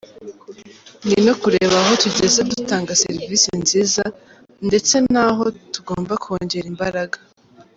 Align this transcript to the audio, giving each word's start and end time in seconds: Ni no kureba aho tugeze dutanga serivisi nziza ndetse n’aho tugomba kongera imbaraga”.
Ni 1.07 1.17
no 1.25 1.33
kureba 1.41 1.75
aho 1.81 1.91
tugeze 2.03 2.39
dutanga 2.51 2.99
serivisi 3.03 3.49
nziza 3.63 4.03
ndetse 4.67 4.95
n’aho 5.13 5.45
tugomba 5.73 6.13
kongera 6.23 6.67
imbaraga”. 6.73 7.17